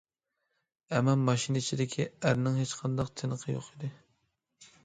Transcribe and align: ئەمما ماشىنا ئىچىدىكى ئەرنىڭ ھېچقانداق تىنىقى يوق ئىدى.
ئەمما 0.95 1.13
ماشىنا 1.25 1.61
ئىچىدىكى 1.63 2.07
ئەرنىڭ 2.23 2.57
ھېچقانداق 2.63 3.15
تىنىقى 3.21 3.57
يوق 3.59 3.69
ئىدى. 3.75 3.93